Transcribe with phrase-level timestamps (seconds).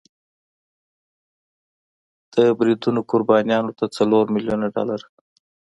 [2.33, 5.01] د بریدونو قربانیانو ته څلور میلیون ډالر